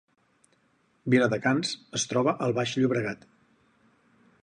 Viladecans 1.15 1.75
es 2.01 2.09
troba 2.13 2.35
al 2.47 2.59
Baix 2.61 2.77
Llobregat 2.81 3.33